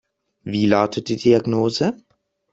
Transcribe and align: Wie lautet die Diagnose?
Wie 0.43 0.65
lautet 0.65 1.09
die 1.09 1.15
Diagnose? 1.15 1.95